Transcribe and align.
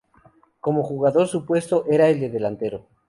Como 0.59 0.81
jugador 0.81 1.27
su 1.27 1.45
puesto 1.45 1.85
era 1.87 2.09
el 2.09 2.19
de 2.21 2.29
delantero. 2.31 2.87